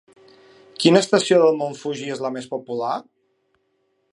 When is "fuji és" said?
1.81-2.25